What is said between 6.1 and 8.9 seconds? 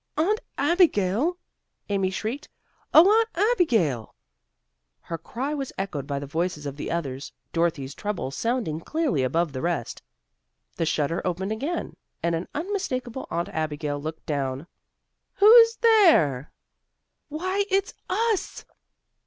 the voices of the others, Dorothy's treble sounding